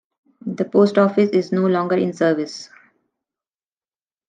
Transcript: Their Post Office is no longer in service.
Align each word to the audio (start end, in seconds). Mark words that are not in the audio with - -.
Their 0.47 0.67
Post 0.67 0.97
Office 0.97 1.29
is 1.29 1.51
no 1.51 1.67
longer 1.67 1.95
in 1.95 2.11
service. 2.13 2.71